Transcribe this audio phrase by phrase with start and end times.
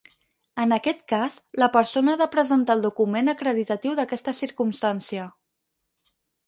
[0.61, 5.33] En aquest cas, la persona ha de presentar el document acreditatiu d'aquesta circumstància.